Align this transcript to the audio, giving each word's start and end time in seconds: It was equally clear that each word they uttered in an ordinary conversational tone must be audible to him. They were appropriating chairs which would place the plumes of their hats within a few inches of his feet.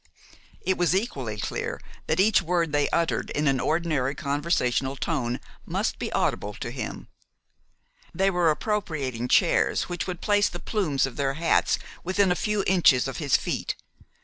It 0.61 0.79
was 0.79 0.95
equally 0.95 1.37
clear 1.37 1.79
that 2.07 2.19
each 2.19 2.41
word 2.41 2.71
they 2.71 2.89
uttered 2.89 3.29
in 3.29 3.47
an 3.47 3.59
ordinary 3.59 4.15
conversational 4.15 4.95
tone 4.95 5.39
must 5.63 5.99
be 5.99 6.11
audible 6.11 6.55
to 6.55 6.71
him. 6.71 7.07
They 8.11 8.31
were 8.31 8.49
appropriating 8.49 9.27
chairs 9.27 9.89
which 9.89 10.07
would 10.07 10.19
place 10.19 10.49
the 10.49 10.59
plumes 10.59 11.05
of 11.05 11.17
their 11.17 11.35
hats 11.35 11.77
within 12.03 12.31
a 12.31 12.35
few 12.35 12.63
inches 12.65 13.07
of 13.07 13.17
his 13.17 13.37
feet. 13.37 13.75